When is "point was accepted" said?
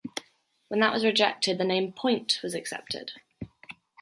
1.93-3.11